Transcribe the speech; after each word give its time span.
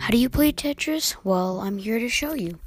How 0.00 0.08
do 0.08 0.16
you 0.16 0.30
play 0.30 0.50
Tetris? 0.50 1.14
Well, 1.24 1.60
I'm 1.60 1.76
here 1.76 1.98
to 1.98 2.08
show 2.08 2.32
you. 2.32 2.58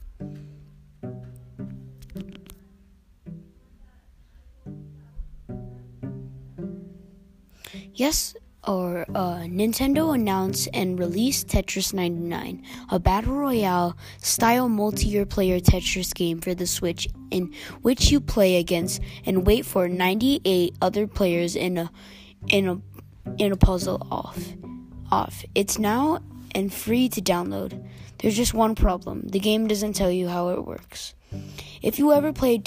Yes, 7.96 8.36
or 8.68 9.08
uh, 9.16 9.40
Nintendo 9.50 10.14
announced 10.14 10.70
and 10.76 11.00
released 11.00 11.48
Tetris 11.48 11.92
99, 11.92 12.64
a 12.92 13.00
battle 13.00 13.34
royale 13.34 13.98
style 14.20 14.70
multi 14.70 15.26
player 15.26 15.60
Tetris 15.60 16.14
game 16.14 16.40
for 16.40 16.54
the 16.54 16.68
Switch, 16.68 17.08
in 17.32 17.52
which 17.82 18.12
you 18.12 18.22
play 18.22 18.58
against 18.58 19.02
and 19.26 19.48
wait 19.48 19.66
for 19.66 19.90
98 19.90 20.76
other 20.84 21.08
players 21.08 21.56
in 21.56 21.80
a 21.80 21.92
in 22.50 22.68
a 22.68 22.80
in 23.40 23.52
a 23.52 23.58
puzzle 23.58 24.06
off. 24.12 24.54
Off. 25.12 25.44
It's 25.56 25.78
now 25.78 26.20
and 26.54 26.74
free 26.74 27.10
to 27.10 27.22
download. 27.22 27.86
There's 28.20 28.36
just 28.36 28.54
one 28.54 28.76
problem: 28.76 29.28
the 29.28 29.40
game 29.40 29.68
doesn't 29.68 29.94
tell 29.94 30.12
you 30.12 30.28
how 30.28 30.50
it 30.50 30.66
works. 30.66 31.14
If 31.82 32.00
you 32.00 32.14
ever 32.14 32.32
played 32.32 32.64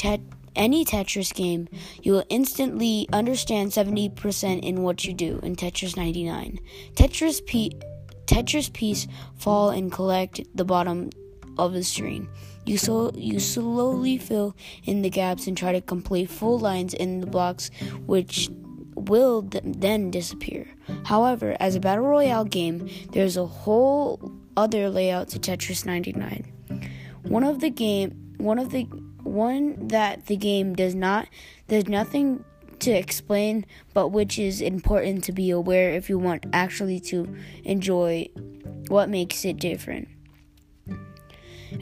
any 0.57 0.85
Tetris 0.85 1.33
game, 1.33 1.69
you 2.03 2.12
will 2.12 2.25
instantly 2.29 3.09
understand 3.12 3.71
70% 3.71 4.61
in 4.61 4.83
what 4.83 5.05
you 5.05 5.12
do 5.12 5.39
in 5.43 5.55
Tetris 5.55 5.97
99. 5.97 6.59
Tetris, 6.95 7.45
pe- 7.47 7.79
Tetris 8.27 8.73
piece 8.73 9.07
fall 9.37 9.71
and 9.71 9.93
collect 9.93 10.41
the 10.55 10.65
bottom 10.65 11.11
of 11.59 11.73
the 11.73 11.84
screen. 11.84 12.29
You 12.65 12.79
so 12.79 13.12
you 13.15 13.39
slowly 13.39 14.19
fill 14.19 14.57
in 14.84 15.03
the 15.03 15.11
gaps 15.11 15.47
and 15.47 15.57
try 15.57 15.71
to 15.73 15.81
complete 15.81 16.29
full 16.29 16.59
lines 16.59 16.95
in 16.95 17.21
the 17.21 17.27
blocks, 17.27 17.71
which 18.07 18.51
will 19.06 19.42
th- 19.42 19.65
then 19.66 20.10
disappear. 20.10 20.69
However, 21.05 21.56
as 21.60 21.74
a 21.74 21.80
battle 21.80 22.05
royale 22.05 22.45
game, 22.45 22.89
there's 23.12 23.36
a 23.36 23.47
whole 23.47 24.33
other 24.56 24.89
layout 24.89 25.28
to 25.31 25.39
Tetris 25.39 25.84
99. 25.84 26.53
One 27.22 27.44
of 27.44 27.61
the 27.61 27.70
game, 27.70 28.34
one 28.39 28.58
of 28.58 28.70
the 28.70 28.86
one 29.27 29.89
that 29.89 30.27
the 30.27 30.36
game 30.36 30.75
does 30.75 30.94
not 30.94 31.28
there's 31.66 31.89
nothing 31.89 32.44
to 32.78 32.91
explain 32.91 33.66
but 33.92 34.08
which 34.08 34.39
is 34.39 34.61
important 34.61 35.25
to 35.25 35.33
be 35.33 35.50
aware 35.50 35.91
if 35.92 36.09
you 36.09 36.19
want 36.19 36.47
actually 36.53 37.00
to 37.00 37.36
enjoy 37.64 38.27
what 38.88 39.09
makes 39.09 39.44
it 39.44 39.56
different 39.56 40.09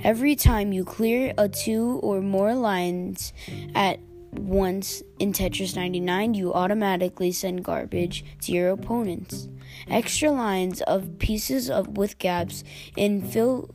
every 0.03 0.35
time 0.35 0.73
you 0.73 0.85
clear 0.85 1.35
a 1.37 1.49
two 1.49 2.01
or 2.03 2.21
more 2.21 2.55
lines 2.55 3.33
at 3.75 4.01
once 4.39 5.03
in 5.19 5.33
Tetris 5.33 5.77
99, 5.77 6.35
you 6.35 6.53
automatically 6.53 7.33
send 7.33 7.65
garbage 7.65 8.25
to 8.43 8.53
your 8.53 8.71
opponents. 8.71 9.49
Extra 9.89 10.31
lines 10.31 10.81
of 10.83 11.19
pieces 11.19 11.71
of 11.71 11.97
with 11.97 12.19
gaps 12.19 12.65
and 12.97 13.27
fill 13.31 13.71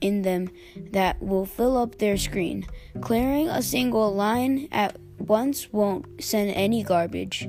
in 0.00 0.22
them 0.22 0.50
that 0.92 1.20
will 1.22 1.46
fill 1.46 1.76
up 1.76 1.98
their 1.98 2.16
screen. 2.16 2.66
Clearing 3.00 3.48
a 3.48 3.62
single 3.62 4.14
line 4.14 4.68
at 4.70 4.96
once 5.18 5.72
won't 5.72 6.22
send 6.22 6.50
any 6.50 6.82
garbage. 6.82 7.48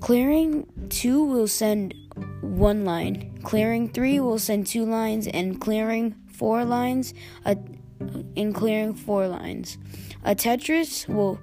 Clearing 0.00 0.66
two 0.88 1.22
will 1.22 1.48
send 1.48 1.94
one 2.40 2.84
line. 2.84 3.38
Clearing 3.42 3.88
three 3.88 4.18
will 4.18 4.38
send 4.38 4.66
two 4.66 4.84
lines, 4.84 5.26
and 5.26 5.60
clearing 5.60 6.14
four 6.26 6.64
lines, 6.64 7.14
a, 7.44 7.56
in 8.36 8.52
clearing 8.52 8.94
four 8.94 9.28
lines. 9.28 9.78
A 10.24 10.34
Tetris 10.34 11.08
will 11.08 11.38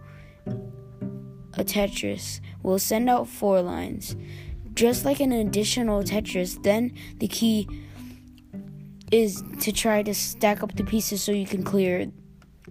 a 1.54 1.64
Tetris 1.64 2.40
will 2.62 2.80
send 2.80 3.10
out 3.10 3.28
four 3.28 3.62
lines. 3.62 4.16
Just 4.74 5.06
like 5.06 5.20
an 5.20 5.32
additional 5.32 6.04
Tetris, 6.04 6.62
then 6.62 6.94
the 7.18 7.28
key 7.28 7.68
is 9.12 9.44
to 9.62 9.72
try 9.72 10.04
to 10.04 10.14
stack 10.14 10.62
up 10.62 10.76
the 10.76 10.84
pieces 10.84 11.24
so 11.24 11.32
you 11.32 11.48
can 11.48 11.64
clear 11.64 12.12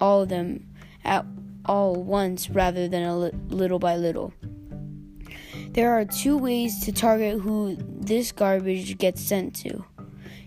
all 0.00 0.22
of 0.22 0.28
them 0.28 0.68
at 1.04 1.26
all 1.64 2.02
once 2.04 2.48
rather 2.50 2.86
than 2.86 3.02
a 3.02 3.18
li- 3.18 3.32
little 3.48 3.78
by 3.78 3.96
little. 3.96 4.32
There 5.70 5.92
are 5.92 6.04
two 6.04 6.38
ways 6.38 6.84
to 6.84 6.92
target 6.92 7.40
who 7.40 7.76
this 7.80 8.32
garbage 8.32 8.98
gets 8.98 9.20
sent 9.20 9.54
to. 9.56 9.84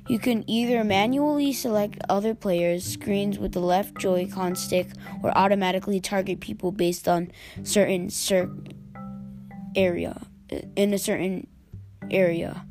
You 0.09 0.17
can 0.17 0.43
either 0.49 0.83
manually 0.83 1.53
select 1.53 1.99
other 2.09 2.33
players' 2.33 2.83
screens 2.83 3.37
with 3.37 3.51
the 3.51 3.59
left 3.59 3.95
Joy-Con 3.99 4.55
stick 4.55 4.87
or 5.21 5.31
automatically 5.37 5.99
target 5.99 6.39
people 6.39 6.71
based 6.71 7.07
on 7.07 7.31
certain 7.61 8.09
cir- 8.09 8.49
area 9.75 10.19
uh, 10.51 10.61
in 10.75 10.95
a 10.95 10.97
certain 10.97 11.45
area. 12.09 12.65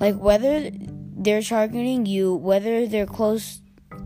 Like 0.00 0.16
whether 0.16 0.70
they're 1.14 1.42
targeting 1.42 2.06
you 2.06 2.34
whether 2.34 2.86
they're 2.86 3.06
close 3.06 3.60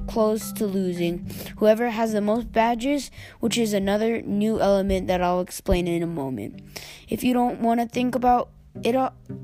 close 0.09 0.53
to 0.53 0.67
losing. 0.67 1.31
Whoever 1.59 1.91
has 1.91 2.13
the 2.13 2.21
most 2.21 2.51
badges, 2.53 3.11
which 3.41 3.57
is 3.57 3.73
another 3.73 4.23
new 4.23 4.61
element 4.61 5.07
that 5.07 5.23
I'll 5.23 5.41
explain 5.41 5.87
in 5.87 6.03
a 6.03 6.07
moment. 6.07 6.61
If 7.09 7.23
you 7.23 7.33
don't 7.33 7.61
want 7.61 7.81
to 7.81 7.87
think 7.87 8.15
about 8.15 8.51
it 8.83 8.95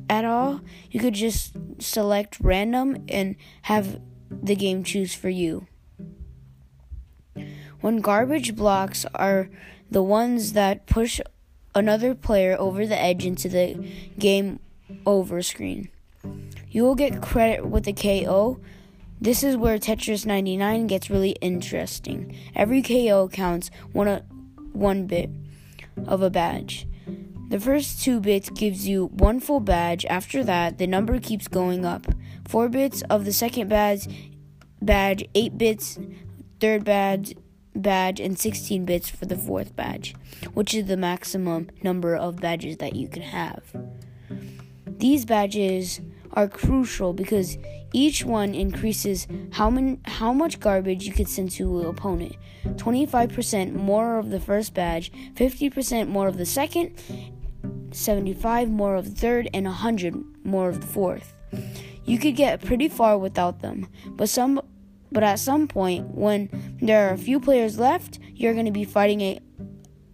at 0.09 0.25
all, 0.25 0.61
you 0.91 1.01
could 1.01 1.15
just 1.15 1.57
select 1.79 2.39
random 2.41 3.05
and 3.09 3.37
have 3.63 4.01
the 4.31 4.57
game 4.57 4.85
choose 4.85 5.15
for 5.15 5.29
you. 5.29 5.67
When 7.81 8.01
garbage 8.01 8.55
blocks 8.55 9.05
are 9.15 9.51
the 9.91 10.03
ones 10.03 10.53
that 10.53 10.87
push 10.87 11.21
another 11.75 12.15
player 12.15 12.57
over 12.59 12.87
the 12.87 12.99
edge 12.99 13.25
into 13.25 13.49
the 13.49 13.75
game 14.19 14.61
over 15.07 15.43
screen. 15.43 15.89
You 16.71 16.85
will 16.85 16.95
get 16.95 17.23
credit 17.23 17.67
with 17.67 17.87
a 17.87 17.93
KO. 17.93 18.61
This 19.21 19.43
is 19.43 19.57
where 19.57 19.79
Tetris 19.79 20.27
99 20.27 20.87
gets 20.87 21.11
really 21.11 21.37
interesting. 21.41 22.37
Every 22.55 22.83
KO 22.83 23.29
counts 23.29 23.71
one, 23.93 24.23
one 24.73 25.07
bit 25.07 25.31
of 26.07 26.23
a 26.23 26.31
badge. 26.31 26.87
The 27.53 27.61
first 27.61 28.03
two 28.03 28.19
bits 28.19 28.49
gives 28.49 28.89
you 28.89 29.09
one 29.09 29.39
full 29.39 29.61
badge. 29.61 30.07
After 30.07 30.43
that, 30.43 30.79
the 30.79 30.87
number 30.87 31.21
keeps 31.21 31.49
going 31.49 31.85
up. 31.85 32.07
Four 32.49 32.71
bits 32.71 33.03
of 33.11 33.27
the 33.27 33.33
second 33.35 33.69
badge, 33.69 34.09
badge, 34.81 35.29
eight 35.35 35.59
bits, 35.59 35.99
third 36.61 36.83
badge, 36.83 37.35
badge, 37.77 38.21
and 38.21 38.39
16 38.39 38.87
bits 38.87 39.11
for 39.11 39.27
the 39.27 39.37
fourth 39.37 39.77
badge, 39.77 40.15
which 40.55 40.73
is 40.73 40.87
the 40.87 40.97
maximum 40.97 41.69
number 41.83 42.17
of 42.17 42.37
badges 42.37 42.79
that 42.79 42.97
you 42.97 43.07
can 43.07 43.21
have. 43.21 43.63
These 44.87 45.27
badges 45.27 46.01
are 46.33 46.49
crucial 46.49 47.13
because 47.13 47.59
each 47.93 48.25
one 48.25 48.55
increases 48.55 49.27
how, 49.51 49.69
man, 49.69 50.01
how 50.07 50.33
much 50.33 50.59
garbage 50.59 51.05
you 51.05 51.13
can 51.13 51.27
send 51.27 51.51
to 51.51 51.81
an 51.81 51.87
opponent. 51.87 52.35
25% 52.65 53.75
more 53.75 54.19
of 54.19 54.31
the 54.31 54.41
first 54.41 54.73
badge, 54.73 55.13
50% 55.35 56.09
more 56.09 56.29
of 56.29 56.39
the 56.39 56.47
second, 56.47 56.99
75 57.93 58.71
more 58.71 58.97
of 58.97 59.05
the 59.05 59.21
third, 59.21 59.49
and 59.53 59.67
100 59.67 60.45
more 60.45 60.69
of 60.69 60.81
the 60.81 60.87
fourth. 60.87 61.35
You 62.05 62.19
could 62.19 62.37
get 62.37 62.65
pretty 62.65 62.89
far 62.89 63.19
without 63.19 63.61
them, 63.61 63.87
but 64.07 64.29
some 64.29 64.61
but 65.11 65.23
at 65.23 65.39
some 65.39 65.69
point 65.69 66.09
when 66.09 66.49
there 66.81 67.09
are 67.09 67.13
a 67.13 67.19
few 67.19 67.39
players 67.39 67.79
left, 67.79 68.19
you're 68.35 68.55
going 68.55 68.67
to 68.67 68.73
be 68.73 68.85
fighting 68.85 69.21
a 69.21 69.41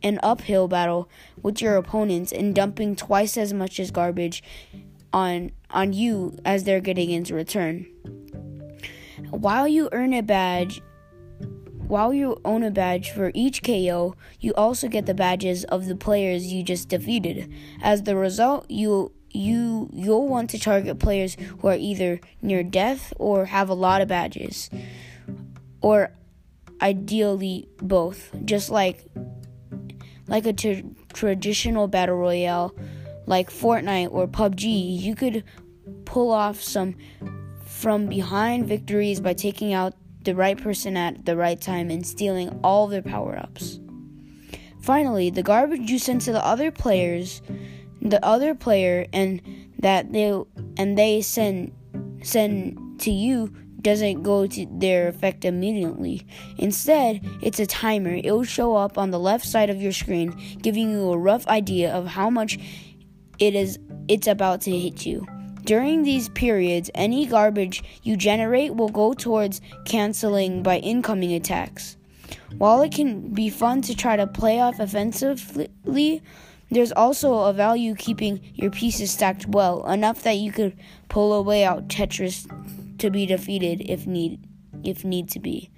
an 0.03 0.19
uphill 0.22 0.69
battle 0.69 1.09
with 1.43 1.61
your 1.61 1.77
opponents 1.77 2.33
and 2.33 2.55
dumping 2.55 2.94
twice 2.94 3.37
as 3.37 3.53
much 3.53 3.81
as 3.81 3.91
garbage 3.91 4.43
on 5.12 5.50
on 5.71 5.93
you 5.93 6.37
as 6.44 6.65
they're 6.65 6.81
getting 6.81 7.11
into 7.11 7.34
return. 7.34 7.87
While 9.31 9.67
you 9.67 9.88
earn 9.93 10.15
a 10.15 10.22
badge, 10.22 10.81
while 11.88 12.12
you 12.12 12.41
own 12.44 12.62
a 12.62 12.71
badge 12.71 13.10
for 13.10 13.32
each 13.34 13.62
KO, 13.62 14.15
you 14.41 14.53
also 14.54 14.88
get 14.88 15.06
the 15.06 15.15
badges 15.15 15.65
of 15.65 15.87
the 15.87 15.97
players 15.97 16.53
you 16.53 16.62
just 16.62 16.88
defeated. 16.88 17.53
As 17.82 18.02
the 18.02 18.14
result, 18.14 18.70
you 18.70 19.12
you 19.31 19.90
you'll 19.93 20.29
want 20.29 20.50
to 20.50 20.58
target 20.58 20.99
players 20.99 21.37
who 21.61 21.69
are 21.69 21.76
either 21.76 22.20
near 22.43 22.62
death 22.62 23.12
or 23.19 23.46
have 23.46 23.69
a 23.69 23.75
lot 23.75 24.00
of 24.00 24.08
badges. 24.08 24.70
Or 25.81 26.12
ideally 26.82 27.69
both, 27.79 28.31
just 28.44 28.70
like 28.70 29.05
like 30.26 30.44
a 30.44 30.52
t- 30.52 30.84
traditional 31.14 31.88
battle 31.88 32.17
royale 32.17 32.75
like 33.26 33.50
Fortnite 33.50 34.12
or 34.12 34.26
PUBG, 34.26 35.00
you 35.00 35.14
could 35.14 35.44
pull 36.05 36.32
off 36.32 36.61
some 36.61 36.96
from 37.64 38.06
behind 38.06 38.67
victories 38.67 39.20
by 39.20 39.34
taking 39.34 39.73
out 39.73 39.94
the 40.29 40.35
right 40.35 40.63
person 40.63 40.95
at 40.95 41.25
the 41.25 41.35
right 41.35 41.59
time 41.59 41.89
and 41.89 42.07
stealing 42.07 42.51
all 42.63 42.87
their 42.87 43.01
power 43.01 43.35
ups. 43.35 43.81
Finally, 44.83 45.31
the 45.31 45.43
garbage 45.43 45.91
you 45.91 45.99
send 45.99 46.21
to 46.21 46.33
the 46.33 46.45
other 46.45 46.71
players, 46.71 47.41
the 48.03 48.23
other 48.23 48.55
player, 48.55 49.07
and 49.15 49.41
that 49.79 50.13
they 50.13 50.39
and 50.77 50.99
they 50.99 51.23
send 51.23 51.73
send 52.23 53.01
to 53.01 53.11
you 53.11 53.51
doesn't 53.81 54.23
go 54.23 54.47
to 54.47 54.67
their 54.71 55.09
effect 55.09 55.47
immediately. 55.47 56.27
Instead, 56.59 57.27
it's 57.41 57.59
a 57.59 57.65
timer. 57.65 58.21
It 58.23 58.31
will 58.31 58.45
show 58.45 58.77
up 58.77 58.99
on 58.99 59.11
the 59.11 59.19
left 59.19 59.47
side 59.47 59.71
of 59.71 59.81
your 59.81 59.93
screen, 59.93 60.39
giving 60.61 60.91
you 60.91 61.11
a 61.11 61.17
rough 61.17 61.47
idea 61.47 61.91
of 61.91 62.07
how 62.07 62.29
much 62.29 62.59
it 63.39 63.55
is 63.55 63.79
it's 64.09 64.27
about 64.27 64.61
to 64.63 64.77
hit 64.77 65.07
you. 65.07 65.27
During 65.69 66.03
these 66.03 66.31
periods, 66.31 66.91
any 66.94 67.26
garbage 67.26 67.85
you 68.03 68.17
generate 68.17 68.75
will 68.75 68.88
go 68.88 69.12
towards 69.12 69.61
canceling 69.85 70.62
by 70.62 70.79
incoming 70.79 71.35
attacks. 71.35 71.99
While 72.56 72.81
it 72.81 72.91
can 72.91 73.35
be 73.35 73.50
fun 73.50 73.82
to 73.82 73.94
try 73.94 74.17
to 74.17 74.26
play 74.26 74.61
off 74.61 74.81
offensively, 74.81 76.23
there's 76.70 76.91
also 76.93 77.41
a 77.41 77.53
value 77.53 77.94
keeping 77.94 78.41
your 78.55 78.70
pieces 78.70 79.11
stacked 79.11 79.47
well, 79.47 79.87
enough 79.87 80.23
that 80.23 80.38
you 80.38 80.53
could 80.53 80.75
pull 81.11 81.35
away 81.35 81.67
out 81.67 81.88
Tetris 81.88 82.49
to 82.97 83.11
be 83.11 83.26
defeated 83.26 83.82
if 83.91 84.06
need 84.06 84.41
if 84.82 85.05
need 85.05 85.29
to 85.29 85.38
be. 85.38 85.70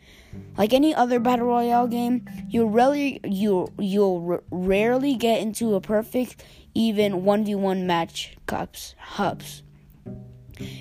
Like 0.57 0.73
any 0.73 0.95
other 0.95 1.19
battle 1.19 1.49
royale 1.49 1.89
game, 1.89 2.31
you'll 2.49 2.71
rarely 2.71 3.19
you'll 3.25 3.73
you'll 3.77 4.41
rarely 4.53 5.17
get 5.17 5.41
into 5.41 5.75
a 5.75 5.81
perfect 5.81 6.45
even 6.75 7.23
1v1 7.23 7.87
match 7.87 8.37
cups 8.47 8.95
hubs. 8.97 9.65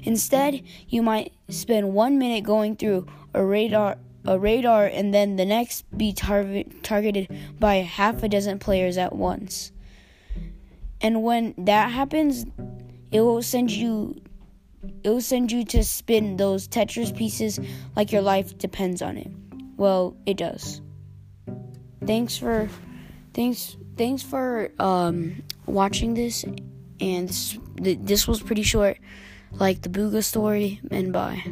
Instead, 0.04 0.64
you 0.88 1.02
might 1.02 1.34
spend 1.50 1.94
1 1.94 2.18
minute 2.18 2.44
going 2.44 2.76
through 2.76 3.08
a 3.34 3.44
radar 3.44 3.98
a 4.26 4.38
radar 4.38 4.86
and 4.86 5.14
then 5.14 5.38
the 5.38 5.46
next 5.46 5.86
be 5.98 6.12
tar- 6.14 6.64
targeted 6.84 7.28
by 7.60 7.76
half 7.76 8.22
a 8.22 8.30
dozen 8.30 8.60
players 8.60 8.98
at 8.98 9.16
once. 9.16 9.72
And 11.02 11.24
when 11.24 11.56
that 11.58 11.92
happens, 11.92 12.46
it 13.12 13.22
will 13.22 13.42
send 13.42 13.72
you 13.72 14.22
it 15.04 15.10
will 15.10 15.22
send 15.22 15.52
you 15.52 15.66
to 15.66 15.84
spin 15.84 16.38
those 16.38 16.68
Tetris 16.68 17.16
pieces 17.16 17.60
like 17.96 18.12
your 18.12 18.22
life 18.22 18.58
depends 18.58 19.02
on 19.02 19.18
it. 19.18 19.32
Well, 19.76 20.16
it 20.26 20.38
does. 20.38 20.82
Thanks 22.06 22.38
for 22.38 22.70
thanks 23.34 23.78
thanks 23.98 24.24
for 24.24 24.72
um 24.80 25.44
watching 25.66 26.14
this 26.14 26.44
and 27.00 27.30
this, 27.30 27.58
this 28.02 28.28
was 28.28 28.42
pretty 28.42 28.64
short 28.64 28.98
like 29.52 29.82
the 29.82 29.90
Booga 29.90 30.24
story 30.24 30.80
and 30.92 31.12
bye. 31.14 31.44